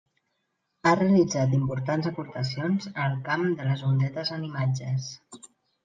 Ha 0.83 0.93
realitzat 0.99 1.53
importants 1.57 2.09
aportacions 2.13 2.91
en 2.91 2.99
el 3.07 3.21
camp 3.31 3.47
de 3.63 3.71
les 3.71 3.87
ondetes 3.95 4.37
en 4.41 4.51
imatges. 4.53 5.17